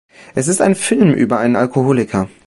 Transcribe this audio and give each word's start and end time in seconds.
Es 0.33 0.47
ist 0.47 0.61
ein 0.61 0.73
Film 0.73 1.13
über 1.13 1.37
einen 1.37 1.55
Alkoholiker. 1.55 2.27